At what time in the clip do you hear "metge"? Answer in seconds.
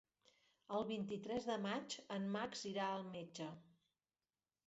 3.13-3.51